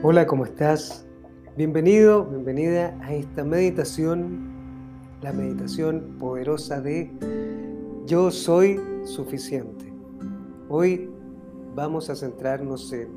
[0.00, 1.04] Hola, ¿cómo estás?
[1.56, 4.48] Bienvenido, bienvenida a esta meditación,
[5.22, 7.10] la meditación poderosa de
[8.06, 9.92] Yo soy suficiente.
[10.68, 11.10] Hoy
[11.74, 13.08] vamos a centrarnos en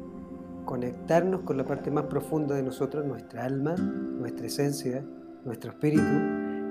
[0.65, 5.05] conectarnos con la parte más profunda de nosotros, nuestra alma, nuestra esencia,
[5.45, 6.01] nuestro espíritu,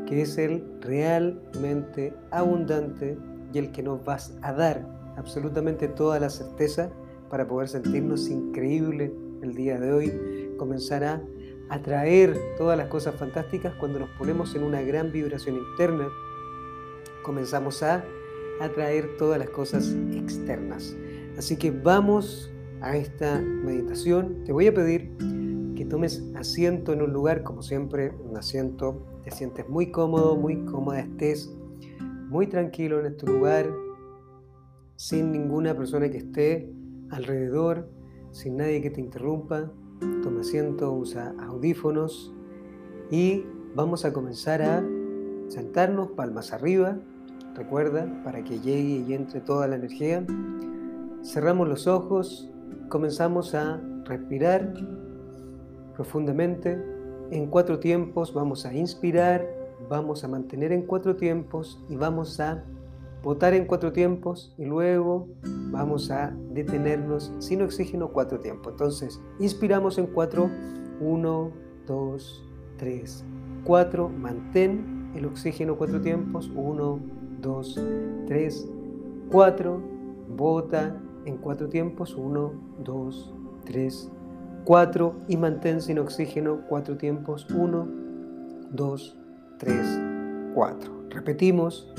[0.07, 3.17] que es el realmente abundante
[3.55, 4.85] y el que nos va a dar
[5.17, 6.91] absolutamente toda la certeza
[7.29, 10.13] para poder sentirnos increíbles el día de hoy,
[10.57, 11.23] comenzar a
[11.69, 16.09] atraer todas las cosas fantásticas cuando nos ponemos en una gran vibración interna,
[17.23, 18.05] comenzamos a
[18.61, 20.97] atraer todas las cosas externas.
[21.39, 24.45] Así que vamos a esta meditación.
[24.45, 25.13] Te voy a pedir
[25.77, 30.65] que tomes asiento en un lugar, como siempre, un asiento, te sientes muy cómodo, muy
[30.65, 31.51] cómoda, estés
[32.29, 33.71] muy tranquilo en este lugar,
[34.97, 36.71] sin ninguna persona que esté
[37.11, 37.89] alrededor
[38.33, 39.71] sin nadie que te interrumpa.
[40.23, 42.33] Toma asiento, usa audífonos
[43.11, 44.85] y vamos a comenzar a
[45.49, 46.99] sentarnos palmas arriba.
[47.55, 50.25] Recuerda, para que llegue y entre toda la energía.
[51.23, 52.51] Cerramos los ojos,
[52.89, 54.73] comenzamos a respirar
[55.95, 56.83] profundamente.
[57.31, 59.47] En cuatro tiempos vamos a inspirar,
[59.89, 62.65] vamos a mantener en cuatro tiempos y vamos a
[63.23, 65.29] votar en cuatro tiempos y luego
[65.71, 68.73] vamos a detenernos sin oxígeno cuatro tiempos.
[68.73, 70.51] Entonces, inspiramos en cuatro,
[71.01, 71.53] uno,
[71.87, 72.45] dos,
[72.77, 73.25] tres,
[73.65, 77.01] cuatro, mantén el oxígeno cuatro tiempos, uno,
[77.41, 77.81] dos,
[78.27, 78.69] tres,
[79.31, 79.81] cuatro,
[80.29, 83.35] bota en cuatro tiempos, uno, dos,
[83.65, 84.11] tres,
[84.65, 85.15] cuatro.
[85.29, 87.87] Y mantén sin oxígeno cuatro tiempos, uno,
[88.71, 89.17] dos,
[89.59, 89.87] tres,
[90.55, 90.93] cuatro.
[91.11, 91.93] Repetimos.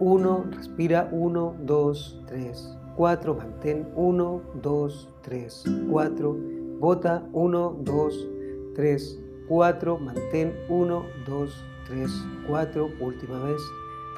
[0.00, 1.08] 1, respira.
[1.12, 3.86] 1, 2, 3, 4, mantén.
[3.94, 6.36] 1, 2, 3, 4,
[6.78, 7.22] bota.
[7.32, 8.28] 1, 2,
[8.74, 9.18] 3,
[9.48, 10.54] 4, mantén.
[10.68, 12.10] 1, 2, 3,
[12.46, 13.60] 4, última vez,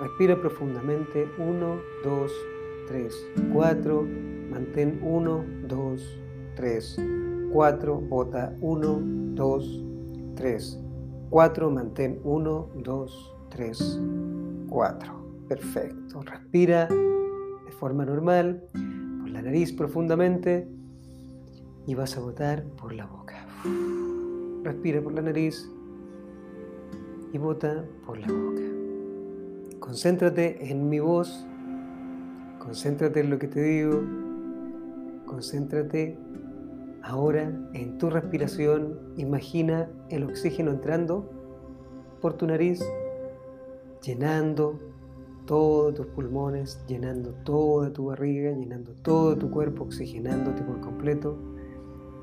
[0.01, 1.29] respira profundamente.
[1.39, 2.33] 1, 2,
[2.89, 3.15] 3,
[3.53, 4.07] 4,
[4.51, 5.01] mantén.
[5.03, 6.21] 1, 2,
[6.57, 6.97] 3,
[7.53, 8.57] 4, bota.
[8.61, 9.01] 1,
[9.35, 9.85] 2,
[10.35, 10.79] 3,
[11.31, 12.21] 4, mantén.
[12.25, 14.01] 1, 2, 3,
[14.69, 15.20] 4.
[15.51, 16.23] Perfecto.
[16.23, 18.63] Respira de forma normal,
[19.21, 20.69] por la nariz profundamente
[21.89, 23.49] y vas a botar por la boca.
[24.63, 25.69] Respira por la nariz
[27.33, 28.63] y bota por la boca.
[29.81, 31.45] Concéntrate en mi voz,
[32.61, 34.05] concéntrate en lo que te digo,
[35.27, 36.17] concéntrate
[37.03, 39.01] ahora en tu respiración.
[39.17, 41.29] Imagina el oxígeno entrando
[42.21, 42.81] por tu nariz,
[44.01, 44.90] llenando
[45.51, 51.37] todos tus pulmones, llenando toda tu barriga, llenando todo tu cuerpo, oxigenándote por completo.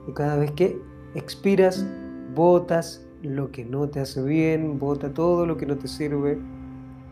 [0.07, 0.81] Y cada vez que
[1.13, 1.85] expiras,
[2.33, 6.39] botas lo que no te hace bien, bota todo lo que no te sirve,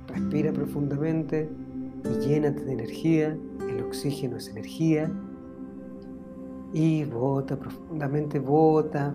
[0.08, 1.50] respira profundamente
[2.06, 3.38] y llénate de energía.
[3.70, 5.12] El oxígeno es energía.
[6.72, 9.14] Y bota profundamente, bota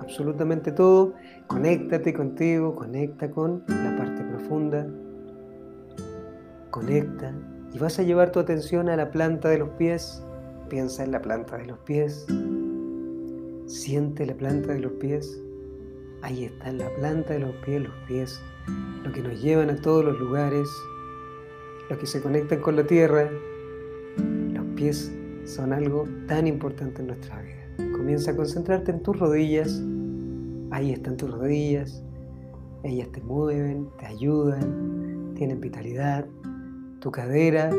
[0.00, 1.14] absolutamente todo.
[1.46, 4.86] Conéctate contigo, conecta con la parte profunda
[6.70, 7.34] conecta
[7.72, 10.22] y vas a llevar tu atención a la planta de los pies.
[10.68, 12.26] Piensa en la planta de los pies.
[13.66, 15.40] Siente la planta de los pies.
[16.22, 18.40] Ahí está la planta de los pies, los pies,
[19.04, 20.68] lo que nos llevan a todos los lugares,
[21.88, 23.30] los que se conectan con la tierra.
[24.52, 25.12] Los pies
[25.44, 27.92] son algo tan importante en nuestra vida.
[27.92, 29.80] Comienza a concentrarte en tus rodillas.
[30.70, 32.02] Ahí están tus rodillas.
[32.82, 36.26] Ellas te mueven, te ayudan, tienen vitalidad,
[37.00, 37.70] tu cadera,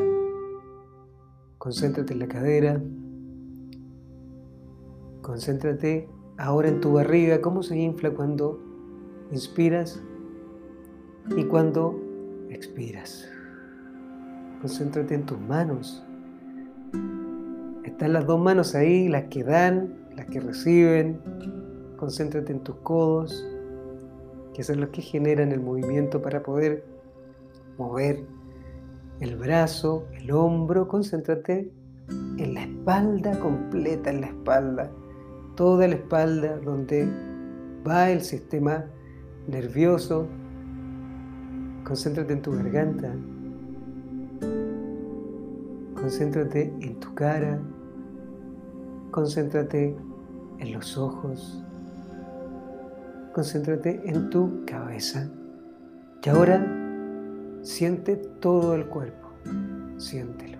[1.58, 2.82] concéntrate en la cadera,
[5.22, 6.08] concéntrate
[6.38, 8.60] ahora en tu barriga, cómo se infla cuando
[9.32, 10.02] inspiras
[11.36, 12.00] y cuando
[12.50, 13.28] expiras.
[14.62, 16.04] Concéntrate en tus manos.
[17.84, 21.20] Están las dos manos ahí, las que dan, las que reciben.
[21.98, 23.46] Concéntrate en tus codos,
[24.54, 26.86] que son los que generan el movimiento para poder
[27.78, 28.26] mover
[29.20, 31.72] el brazo, el hombro, concéntrate
[32.38, 34.92] en la espalda completa, en la espalda,
[35.56, 37.08] toda la espalda donde
[37.88, 38.86] va el sistema
[39.48, 40.28] nervioso.
[41.84, 43.14] Concéntrate en tu garganta.
[45.96, 47.60] Concéntrate en tu cara.
[49.12, 49.98] Concéntrate
[50.60, 51.64] en los ojos.
[53.34, 55.30] Concéntrate en tu cabeza.
[56.24, 56.89] Y ahora
[57.62, 59.30] Siente todo el cuerpo,
[59.98, 60.60] siéntelo.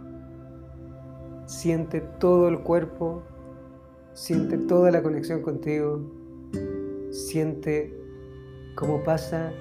[1.46, 3.24] Siente todo el cuerpo
[4.20, 6.02] Siente toda la conexión contigo.
[7.10, 7.98] Siente
[8.76, 9.54] cómo pasa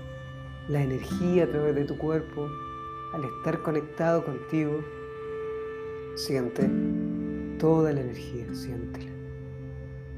[0.69, 2.49] la energía a través de tu cuerpo
[3.15, 4.81] al estar conectado contigo.
[6.17, 6.69] Siente
[7.61, 9.13] toda la energía, siéntela.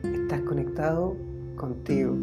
[0.05, 1.17] Estás conectado
[1.57, 2.17] contigo.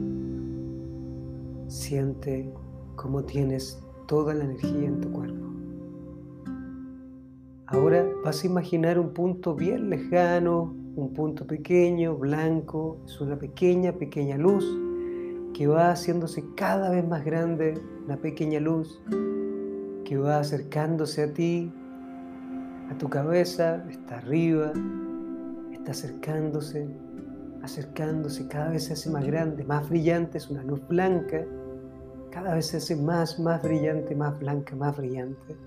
[1.67, 2.51] Siente
[2.95, 5.45] cómo tienes toda la energía en tu cuerpo.
[7.67, 13.91] Ahora vas a imaginar un punto bien lejano, un punto pequeño, blanco, es una pequeña,
[13.91, 14.65] pequeña luz
[15.53, 17.73] que va haciéndose cada vez más grande,
[18.05, 19.01] una pequeña luz
[20.05, 21.71] que va acercándose a ti,
[22.89, 24.71] a tu cabeza, está arriba,
[25.73, 26.87] está acercándose,
[27.61, 31.45] acercándose, cada vez se hace más grande, más brillante, es una luz blanca,
[32.37, 35.57] cada vez se hace más, más brillante, más blanca, más brillante.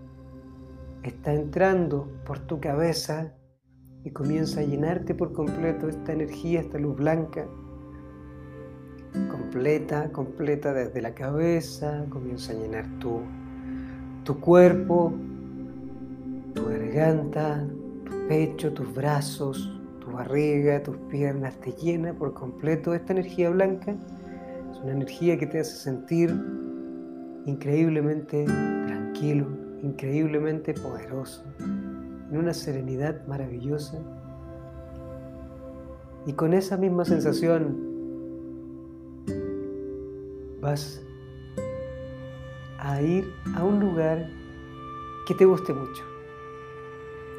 [1.03, 3.35] Está entrando por tu cabeza
[4.05, 7.49] y comienza a llenarte por completo esta energía, esta luz blanca,
[9.33, 13.19] completa, completa desde la cabeza, comienza a llenar tu,
[14.23, 15.13] tu cuerpo,
[16.55, 17.67] tu garganta,
[18.05, 23.97] tu pecho, tus brazos, tu barriga, tus piernas, te llena por completo esta energía blanca.
[24.71, 26.60] Es una energía que te hace sentir
[27.47, 29.47] increíblemente tranquilo,
[29.83, 33.99] increíblemente poderoso, en una serenidad maravillosa.
[36.27, 37.91] Y con esa misma sensación
[40.61, 41.03] vas
[42.79, 44.29] a ir a un lugar
[45.27, 46.03] que te guste mucho,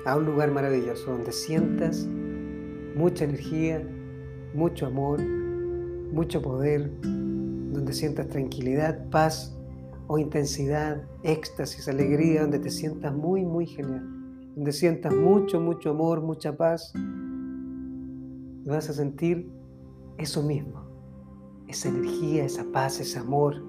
[0.05, 2.07] a un lugar maravilloso donde sientas
[2.95, 3.87] mucha energía,
[4.53, 9.57] mucho amor, mucho poder, donde sientas tranquilidad, paz
[10.11, 14.05] o intensidad, éxtasis, alegría, donde te sientas muy, muy genial,
[14.57, 16.91] donde sientas mucho, mucho amor, mucha paz.
[16.93, 19.49] Y vas a sentir
[20.17, 20.83] eso mismo,
[21.69, 23.63] esa energía, esa paz, ese amor,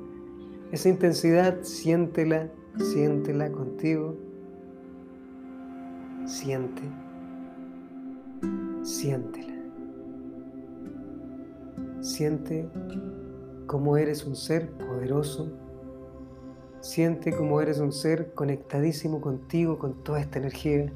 [0.72, 4.16] esa intensidad, siéntela, siéntela contigo.
[6.26, 6.82] Siente,
[8.82, 9.62] siéntela.
[12.00, 12.68] Siente
[13.68, 15.62] cómo eres un ser poderoso
[16.82, 20.92] Siente como eres un ser conectadísimo contigo, con toda esta energía.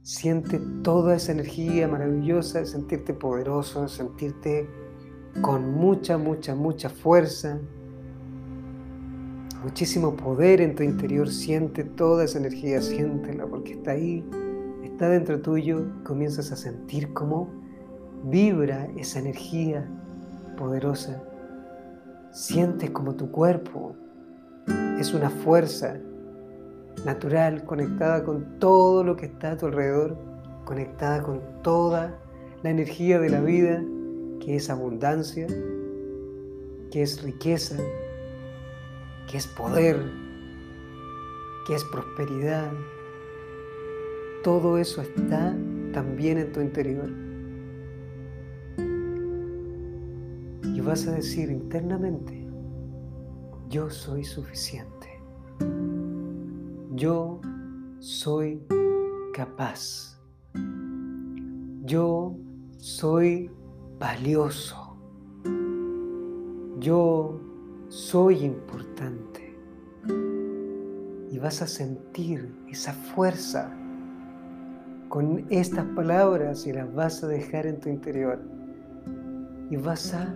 [0.00, 4.66] Siente toda esa energía maravillosa, sentirte poderoso, sentirte
[5.42, 7.60] con mucha, mucha, mucha fuerza,
[9.62, 11.28] muchísimo poder en tu interior.
[11.28, 14.24] Siente toda esa energía, siéntela porque está ahí,
[14.82, 15.92] está dentro tuyo.
[16.04, 17.50] Comienzas a sentir cómo
[18.24, 19.86] vibra esa energía
[20.56, 21.22] poderosa
[22.30, 23.96] Sientes como tu cuerpo
[24.98, 25.98] es una fuerza
[27.04, 30.16] natural conectada con todo lo que está a tu alrededor,
[30.64, 32.18] conectada con toda
[32.62, 33.82] la energía de la vida,
[34.40, 35.46] que es abundancia,
[36.90, 37.76] que es riqueza,
[39.30, 39.98] que es poder,
[41.66, 42.70] que es prosperidad.
[44.42, 45.56] Todo eso está
[45.92, 47.27] también en tu interior.
[50.88, 52.48] Vas a decir internamente,
[53.68, 55.20] yo soy suficiente,
[56.92, 57.42] yo
[57.98, 58.62] soy
[59.34, 60.18] capaz,
[61.84, 62.34] yo
[62.78, 63.50] soy
[63.98, 64.96] valioso,
[66.78, 67.38] yo
[67.88, 69.54] soy importante.
[71.30, 73.70] Y vas a sentir esa fuerza
[75.10, 78.40] con estas palabras y las vas a dejar en tu interior.
[79.68, 80.34] Y vas a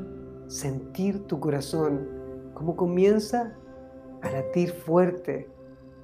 [0.53, 2.07] sentir tu corazón,
[2.53, 3.57] cómo comienza
[4.21, 5.49] a latir fuerte,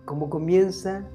[0.07, 1.07] cómo comienza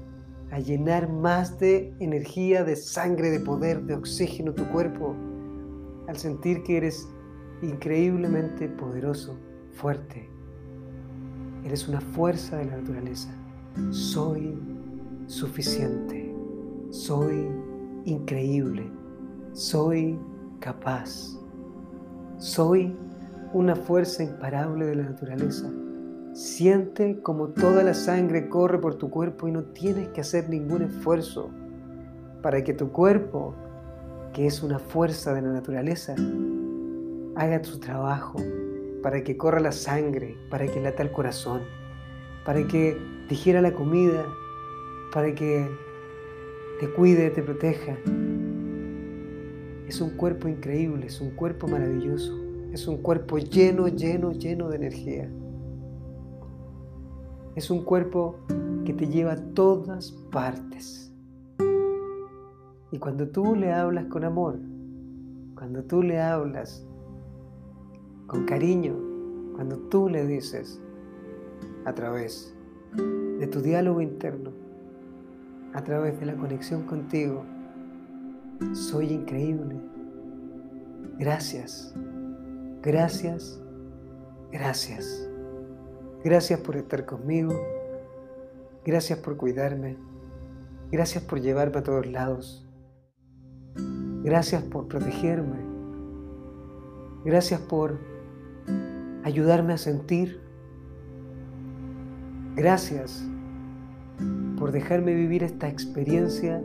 [0.52, 5.16] a llenar más de energía, de sangre, de poder, de oxígeno tu cuerpo,
[6.06, 7.08] al sentir que eres
[7.60, 9.36] increíblemente poderoso,
[9.72, 10.30] fuerte.
[11.64, 13.34] Eres una fuerza de la naturaleza.
[13.90, 14.56] Soy
[15.26, 16.32] suficiente.
[16.90, 17.48] Soy
[18.04, 18.88] increíble.
[19.54, 20.16] Soy
[20.60, 21.36] capaz.
[22.38, 22.96] Soy
[23.54, 25.70] una fuerza imparable de la naturaleza.
[26.32, 30.82] Siente como toda la sangre corre por tu cuerpo y no tienes que hacer ningún
[30.82, 31.50] esfuerzo
[32.42, 33.54] para que tu cuerpo,
[34.32, 36.16] que es una fuerza de la naturaleza,
[37.36, 38.40] haga su trabajo,
[39.04, 41.60] para que corra la sangre, para que lata el corazón,
[42.44, 44.26] para que digiera la comida,
[45.12, 45.70] para que
[46.80, 47.96] te cuide, te proteja.
[49.86, 52.43] Es un cuerpo increíble, es un cuerpo maravilloso.
[52.74, 55.30] Es un cuerpo lleno, lleno, lleno de energía.
[57.54, 58.40] Es un cuerpo
[58.84, 61.14] que te lleva a todas partes.
[62.90, 64.58] Y cuando tú le hablas con amor,
[65.54, 66.84] cuando tú le hablas
[68.26, 68.96] con cariño,
[69.54, 70.82] cuando tú le dices
[71.84, 72.56] a través
[73.38, 74.50] de tu diálogo interno,
[75.74, 77.44] a través de la conexión contigo,
[78.72, 79.76] soy increíble.
[81.20, 81.94] Gracias,
[82.84, 83.60] gracias,
[84.52, 85.28] gracias.
[86.22, 87.52] Gracias por estar conmigo.
[88.84, 89.96] Gracias por cuidarme.
[90.92, 92.66] Gracias por llevarme a todos lados.
[94.22, 95.58] Gracias por protegerme.
[97.24, 97.98] Gracias por
[99.24, 100.40] ayudarme a sentir.
[102.54, 103.26] Gracias
[104.58, 106.62] por dejarme vivir esta experiencia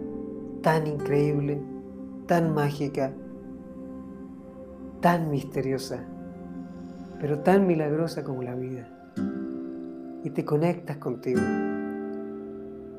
[0.62, 1.62] tan increíble,
[2.28, 3.14] tan mágica,
[5.02, 6.04] tan misteriosa,
[7.20, 8.88] pero tan milagrosa como la vida.
[10.24, 11.40] Y te conectas contigo,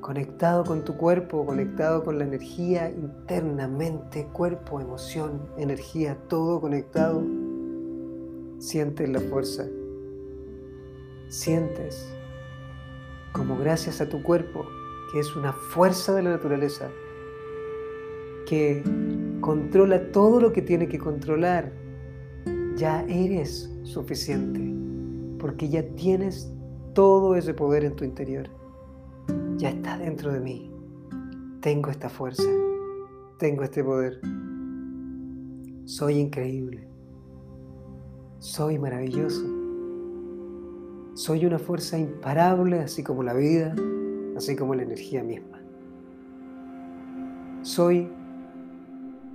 [0.00, 7.22] conectado con tu cuerpo, conectado con la energía internamente, cuerpo, emoción, energía, todo conectado.
[8.58, 9.66] Sientes la fuerza,
[11.28, 12.14] sientes
[13.32, 14.66] como gracias a tu cuerpo,
[15.12, 16.88] que es una fuerza de la naturaleza,
[18.46, 18.82] que
[19.40, 21.72] controla todo lo que tiene que controlar,
[22.80, 24.58] ya eres suficiente,
[25.38, 26.50] porque ya tienes
[26.94, 28.48] todo ese poder en tu interior.
[29.58, 30.72] Ya está dentro de mí.
[31.60, 32.48] Tengo esta fuerza,
[33.38, 34.18] tengo este poder.
[35.84, 36.88] Soy increíble.
[38.38, 39.44] Soy maravilloso.
[41.12, 43.74] Soy una fuerza imparable, así como la vida,
[44.38, 45.60] así como la energía misma.
[47.60, 48.08] Soy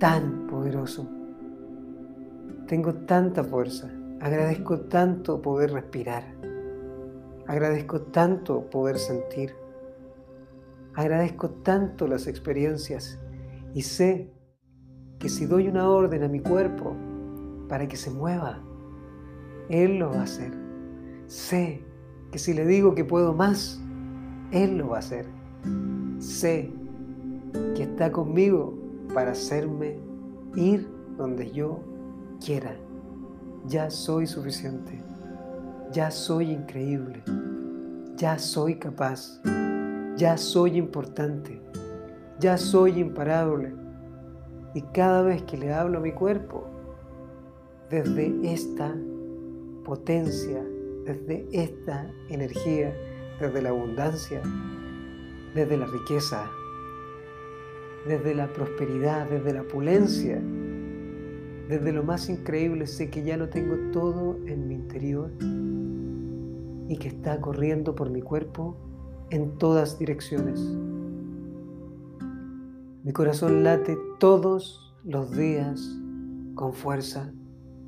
[0.00, 1.15] tan poderoso.
[2.66, 3.88] Tengo tanta fuerza.
[4.20, 6.24] Agradezco tanto poder respirar.
[7.46, 9.54] Agradezco tanto poder sentir.
[10.94, 13.20] Agradezco tanto las experiencias
[13.72, 14.32] y sé
[15.20, 16.96] que si doy una orden a mi cuerpo
[17.68, 18.60] para que se mueva,
[19.68, 20.52] Él lo va a hacer.
[21.28, 21.84] Sé
[22.32, 23.80] que si le digo que puedo más,
[24.50, 25.26] Él lo va a hacer.
[26.18, 26.72] Sé
[27.76, 28.74] que está conmigo
[29.14, 30.00] para hacerme
[30.56, 31.80] ir donde yo
[32.44, 32.76] quiera.
[33.66, 35.02] Ya soy suficiente.
[35.92, 37.22] Ya soy increíble.
[38.16, 39.40] Ya soy capaz.
[40.16, 41.60] Ya soy importante.
[42.38, 43.74] Ya soy imparable.
[44.74, 46.66] Y cada vez que le hablo a mi cuerpo,
[47.90, 48.94] desde esta
[49.84, 50.62] potencia,
[51.04, 52.94] desde esta energía,
[53.40, 54.42] desde la abundancia,
[55.54, 56.50] desde la riqueza,
[58.06, 60.42] desde la prosperidad, desde la opulencia,
[61.68, 65.30] desde lo más increíble sé que ya lo tengo todo en mi interior
[66.88, 68.76] y que está corriendo por mi cuerpo
[69.30, 70.60] en todas direcciones.
[73.02, 75.98] Mi corazón late todos los días
[76.54, 77.32] con fuerza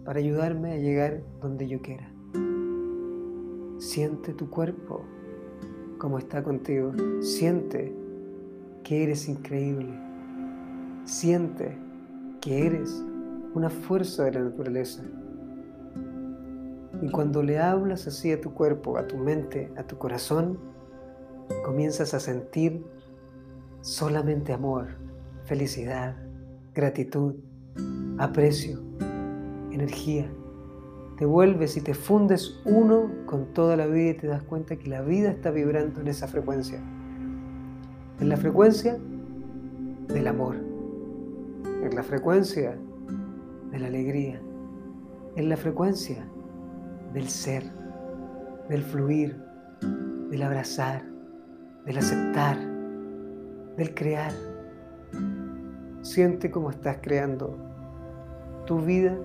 [0.04, 2.12] para ayudarme a llegar donde yo quiera.
[3.78, 5.04] Siente tu cuerpo
[5.99, 6.92] como está contigo.
[7.20, 7.94] Siente
[8.82, 9.92] que eres increíble.
[11.04, 11.76] Siente
[12.40, 13.04] que eres
[13.58, 15.02] una fuerza de la naturaleza.
[17.02, 20.58] Y cuando le hablas así a tu cuerpo, a tu mente, a tu corazón,
[21.64, 22.84] comienzas a sentir
[23.80, 24.88] solamente amor,
[25.44, 26.16] felicidad,
[26.74, 27.34] gratitud,
[28.18, 28.80] aprecio,
[29.70, 30.30] energía.
[31.16, 34.88] Te vuelves y te fundes uno con toda la vida y te das cuenta que
[34.88, 36.80] la vida está vibrando en esa frecuencia.
[38.20, 38.98] En la frecuencia
[40.08, 40.68] del amor
[41.82, 42.76] en la frecuencia
[43.70, 44.40] de la alegría,
[45.37, 46.28] en la frecuencia
[47.12, 47.64] del ser,
[48.68, 49.37] del fluir,
[50.30, 51.04] del abrazar,
[51.84, 52.58] del aceptar,
[53.76, 54.32] del crear.
[56.02, 57.56] Siente cómo estás creando
[58.66, 59.16] tu vida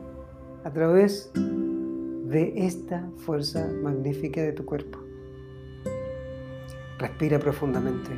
[0.63, 4.99] a través de esta fuerza magnífica de tu cuerpo.
[6.97, 8.11] Respira profundamente.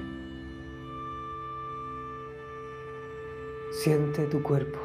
[3.71, 4.84] Siente tu cuerpo.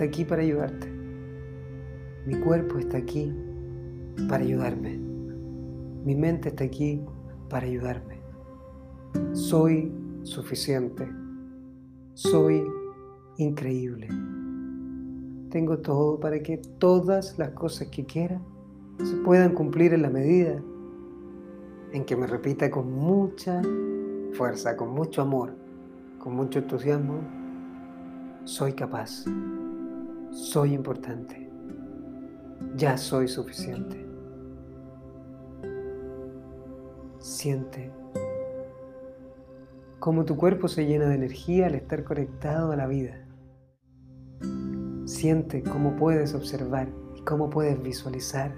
[0.00, 0.90] Está aquí para ayudarte.
[2.24, 3.36] Mi cuerpo está aquí
[4.30, 4.96] para ayudarme.
[4.96, 7.04] Mi mente está aquí
[7.50, 8.18] para ayudarme.
[9.34, 9.92] Soy
[10.22, 11.06] suficiente.
[12.14, 12.64] Soy
[13.36, 14.08] increíble.
[15.50, 18.40] Tengo todo para que todas las cosas que quiera
[19.04, 20.62] se puedan cumplir en la medida
[21.92, 23.60] en que me repita con mucha
[24.32, 25.52] fuerza, con mucho amor,
[26.18, 27.20] con mucho entusiasmo
[28.44, 29.26] soy capaz,
[30.30, 31.50] soy importante,
[32.76, 34.06] ya soy suficiente.
[37.18, 37.90] Siente
[39.98, 43.26] cómo tu cuerpo se llena de energía al estar conectado a la vida.
[45.04, 48.54] Siente cómo puedes observar y cómo puedes visualizar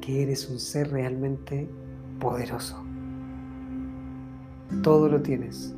[0.00, 1.68] que eres un ser realmente
[2.18, 2.82] poderoso.
[4.82, 5.74] Todo lo tienes.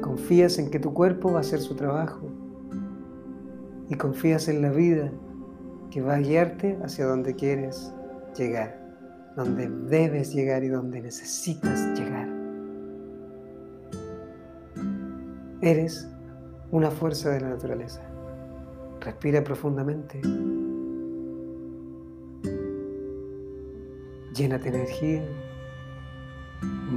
[0.00, 2.28] Confías en que tu cuerpo va a hacer su trabajo
[3.88, 5.10] y confías en la vida
[5.90, 7.92] que va a guiarte hacia donde quieres
[8.36, 8.78] llegar,
[9.36, 12.28] donde debes llegar y donde necesitas llegar.
[15.60, 16.08] Eres
[16.70, 18.02] una fuerza de la naturaleza.
[19.00, 20.20] Respira profundamente.
[24.34, 25.24] Llénate de energía.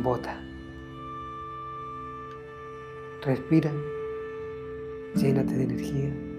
[0.03, 0.39] Bota.
[3.24, 3.71] Respira.
[5.15, 6.30] Llénate de energía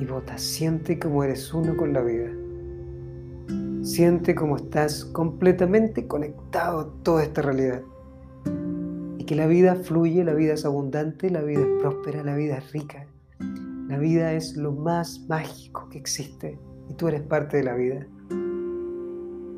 [0.00, 0.38] y bota.
[0.38, 2.30] Siente como eres uno con la vida.
[3.82, 7.82] Siente como estás completamente conectado a toda esta realidad
[9.28, 12.72] que la vida fluye, la vida es abundante, la vida es próspera, la vida es
[12.72, 13.06] rica.
[13.86, 18.06] La vida es lo más mágico que existe y tú eres parte de la vida.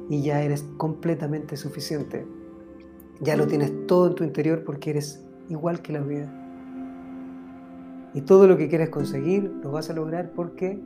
[0.09, 2.27] Y ya eres completamente suficiente.
[3.21, 6.40] Ya lo tienes todo en tu interior porque eres igual que la vida.
[8.15, 10.79] Y todo lo que quieres conseguir lo vas a lograr porque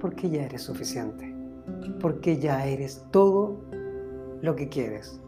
[0.00, 1.34] porque ya eres suficiente.
[2.00, 3.60] Porque ya eres todo
[4.42, 5.20] lo que quieres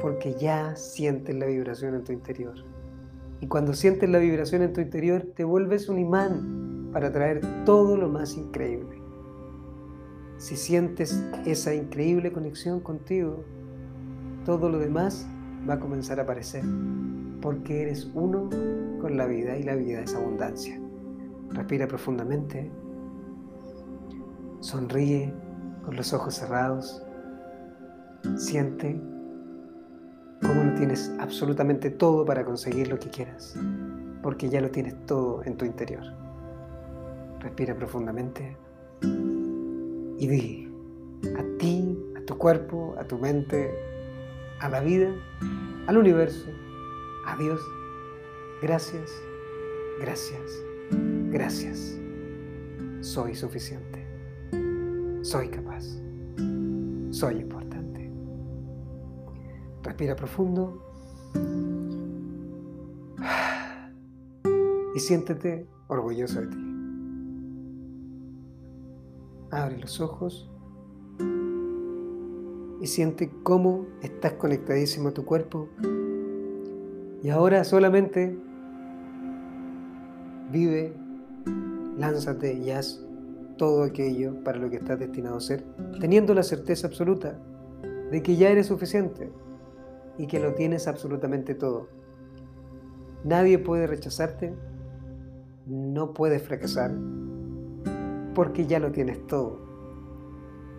[0.00, 2.54] porque ya sientes la vibración en tu interior.
[3.40, 7.96] Y cuando sientes la vibración en tu interior, te vuelves un imán para traer todo
[7.96, 9.02] lo más increíble.
[10.38, 13.44] Si sientes esa increíble conexión contigo,
[14.44, 15.26] todo lo demás
[15.68, 16.64] va a comenzar a aparecer,
[17.40, 18.48] porque eres uno
[19.00, 20.80] con la vida y la vida es abundancia.
[21.50, 22.70] Respira profundamente,
[24.60, 25.32] sonríe
[25.84, 27.02] con los ojos cerrados,
[28.36, 29.00] siente
[30.42, 33.58] cómo lo tienes absolutamente todo para conseguir lo que quieras,
[34.22, 36.04] porque ya lo tienes todo en tu interior.
[37.40, 38.56] Respira profundamente
[39.02, 40.74] y di
[41.38, 43.93] a ti, a tu cuerpo, a tu mente,
[44.64, 45.14] a la vida,
[45.86, 46.48] al universo,
[47.26, 47.60] a Dios,
[48.62, 49.10] gracias,
[50.00, 50.64] gracias,
[51.30, 51.98] gracias.
[53.02, 54.02] Soy suficiente.
[55.20, 55.84] Soy capaz.
[57.10, 58.10] Soy importante.
[59.82, 60.82] Respira profundo.
[64.94, 66.56] Y siéntete orgulloso de ti.
[69.50, 70.50] Abre los ojos
[72.84, 75.70] y siente cómo estás conectadísimo a tu cuerpo.
[77.22, 78.36] Y ahora solamente
[80.52, 80.92] vive,
[81.96, 83.02] lánzate y haz
[83.56, 85.64] todo aquello para lo que estás destinado a ser,
[85.98, 87.38] teniendo la certeza absoluta
[88.10, 89.32] de que ya eres suficiente,
[90.18, 91.88] y que lo tienes absolutamente todo.
[93.24, 94.54] Nadie puede rechazarte,
[95.66, 96.92] no puedes fracasar,
[98.34, 99.73] porque ya lo tienes todo.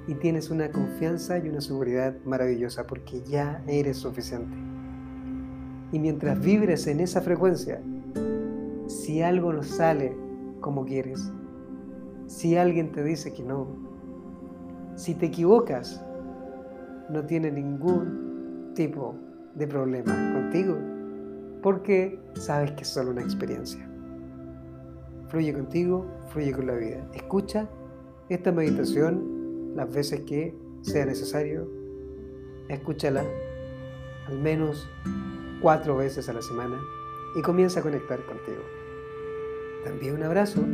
[0.07, 4.55] Y tienes una confianza y una seguridad maravillosa, porque ya eres suficiente.
[5.91, 7.81] Y mientras vibres en esa frecuencia,
[8.87, 10.15] si algo no sale
[10.61, 11.31] como quieres,
[12.27, 13.67] si alguien te dice que no,
[14.95, 16.03] si te equivocas,
[17.09, 19.15] no tiene ningún tipo
[19.55, 20.75] de problemas contigo,
[21.61, 23.87] porque sabes que es solo una experiencia.
[25.27, 27.07] Fluye contigo, fluye con la vida.
[27.13, 27.67] Escucha
[28.29, 29.34] esta meditación
[29.75, 31.69] las veces que sea necesario.
[32.69, 33.23] Escúchala
[34.27, 34.89] al menos
[35.61, 36.79] cuatro veces a la semana
[37.35, 38.63] y comienza a conectar contigo.
[39.83, 40.65] También un abrazo.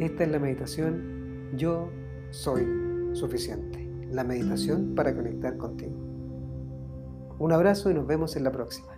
[0.00, 1.90] Esta es la meditación Yo
[2.30, 2.66] soy
[3.12, 3.86] suficiente.
[4.10, 5.96] La meditación para conectar contigo.
[7.38, 8.93] Un abrazo y nos vemos en la próxima.